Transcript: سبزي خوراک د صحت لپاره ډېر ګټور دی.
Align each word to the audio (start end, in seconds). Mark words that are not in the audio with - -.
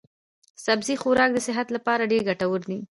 سبزي 0.65 0.93
خوراک 1.01 1.29
د 1.33 1.39
صحت 1.47 1.67
لپاره 1.75 2.09
ډېر 2.11 2.21
ګټور 2.29 2.59
دی. 2.69 2.77